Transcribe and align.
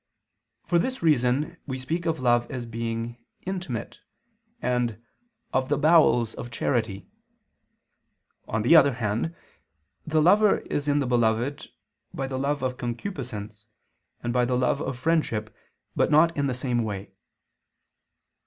For 0.63 0.79
this 0.79 1.03
reason 1.03 1.57
we 1.67 1.77
speak 1.77 2.07
of 2.07 2.19
love 2.19 2.49
as 2.49 2.65
being 2.65 3.23
"intimate"; 3.45 3.99
and 4.59 4.99
"of 5.53 5.69
the 5.69 5.77
bowels 5.77 6.33
of 6.33 6.49
charity." 6.49 7.07
On 8.47 8.63
the 8.63 8.75
other 8.75 8.93
hand, 8.93 9.35
the 10.07 10.19
lover 10.19 10.57
is 10.61 10.87
in 10.87 10.97
the 11.01 11.05
beloved, 11.05 11.69
by 12.15 12.25
the 12.25 12.39
love 12.39 12.63
of 12.63 12.77
concupiscence 12.77 13.67
and 14.23 14.33
by 14.33 14.43
the 14.43 14.57
love 14.57 14.81
of 14.81 14.97
friendship, 14.97 15.55
but 15.95 16.09
not 16.09 16.35
in 16.35 16.47
the 16.47 16.55
same 16.55 16.83
way. 16.83 17.11